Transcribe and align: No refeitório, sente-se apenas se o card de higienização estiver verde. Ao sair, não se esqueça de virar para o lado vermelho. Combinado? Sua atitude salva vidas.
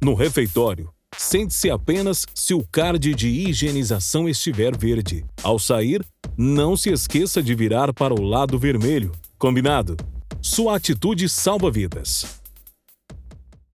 No 0.00 0.14
refeitório, 0.14 0.90
sente-se 1.16 1.68
apenas 1.68 2.24
se 2.32 2.54
o 2.54 2.62
card 2.62 3.12
de 3.16 3.28
higienização 3.28 4.28
estiver 4.28 4.76
verde. 4.78 5.24
Ao 5.42 5.58
sair, 5.58 6.06
não 6.36 6.76
se 6.76 6.90
esqueça 6.90 7.42
de 7.42 7.52
virar 7.52 7.92
para 7.92 8.14
o 8.14 8.22
lado 8.22 8.56
vermelho. 8.60 9.10
Combinado? 9.36 9.96
Sua 10.40 10.76
atitude 10.76 11.28
salva 11.28 11.68
vidas. 11.68 12.40